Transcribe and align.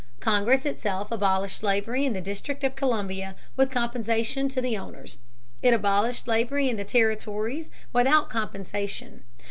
Congress 0.19 0.65
itself 0.65 1.11
abolished 1.11 1.59
slavery 1.59 2.07
in 2.07 2.13
the 2.13 2.21
District 2.21 2.63
of 2.63 2.75
Columbia 2.75 3.35
with 3.55 3.69
compensation 3.69 4.49
to 4.49 4.59
the 4.59 4.75
owners. 4.75 5.19
It 5.61 5.75
abolished 5.75 6.23
slavery 6.25 6.69
in 6.69 6.75
the 6.75 6.83
territories 6.83 7.69
without 7.93 8.27
compensation. 8.27 9.21